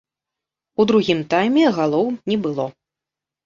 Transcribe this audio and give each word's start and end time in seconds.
У 0.79 0.85
другім 0.93 1.21
тайме 1.35 1.65
галоў 1.77 2.13
не 2.35 2.41
было. 2.49 2.69